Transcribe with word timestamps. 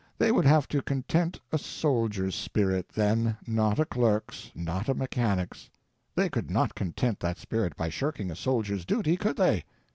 They 0.17 0.31
would 0.31 0.45
have 0.45 0.67
to 0.69 0.81
content 0.81 1.39
a 1.51 1.59
soldier's 1.59 2.33
spirit 2.33 2.89
then, 2.89 3.37
not 3.45 3.77
a 3.79 3.85
clerk's, 3.85 4.51
not 4.55 4.89
a 4.89 4.95
mechanic's. 4.95 5.69
They 6.15 6.27
could 6.27 6.49
not 6.49 6.73
content 6.73 7.19
that 7.19 7.37
spirit 7.37 7.75
by 7.75 7.89
shirking 7.89 8.31
a 8.31 8.35
soldier's 8.35 8.83
duty, 8.83 9.15
could 9.15 9.37
they? 9.37 9.63